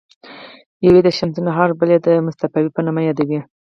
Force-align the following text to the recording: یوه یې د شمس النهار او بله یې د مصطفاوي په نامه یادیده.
یوه 0.85 0.97
یې 0.99 1.03
د 1.05 1.09
شمس 1.17 1.35
النهار 1.39 1.67
او 1.71 1.77
بله 1.79 1.93
یې 1.95 1.99
د 2.07 2.09
مصطفاوي 2.27 2.69
په 2.73 2.81
نامه 2.85 3.01
یادیده. 3.07 3.39